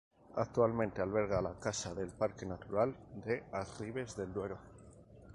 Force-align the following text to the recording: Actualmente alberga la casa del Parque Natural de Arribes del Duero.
Actualmente 0.37 0.99
alberga 0.99 1.43
la 1.43 1.53
casa 1.59 1.93
del 1.93 2.09
Parque 2.09 2.43
Natural 2.43 2.91
de 3.23 3.43
Arribes 3.51 4.15
del 4.17 4.33
Duero. 4.33 4.57